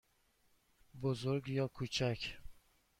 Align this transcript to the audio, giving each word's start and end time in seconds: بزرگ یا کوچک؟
بزرگ 1.01 1.49
یا 1.49 1.67
کوچک؟ 1.67 2.33